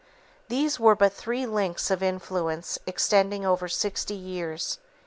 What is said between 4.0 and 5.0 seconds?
years.